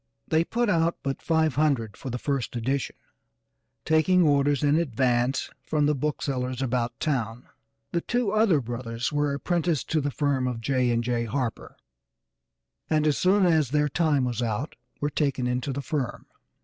They 0.27 0.43
put 0.43 0.67
out 0.67 0.97
but 1.03 1.21
five 1.21 1.53
hundred 1.53 1.95
for 1.95 2.09
the 2.09 2.17
first 2.17 2.55
edition, 2.55 2.95
taking 3.85 4.23
orders 4.23 4.63
in 4.63 4.75
advance 4.77 5.51
from 5.61 5.85
the 5.85 5.93
booksellers 5.93 6.59
about 6.59 6.99
town. 6.99 7.45
The 7.91 8.01
two 8.01 8.31
other 8.31 8.61
brothers 8.61 9.13
were 9.13 9.31
apprenticed 9.35 9.91
to 9.91 10.01
the 10.01 10.09
firm 10.09 10.47
of 10.47 10.59
J. 10.59 10.97
& 11.01 11.01
J. 11.01 11.25
Harper 11.25 11.77
and, 12.89 13.05
as 13.05 13.19
soon 13.19 13.45
as 13.45 13.69
their 13.69 13.89
time 13.89 14.23
was 14.25 14.41
out, 14.41 14.73
were 14.99 15.11
taken 15.11 15.45
into 15.45 15.71
the 15.71 15.83
firm. 15.83 16.25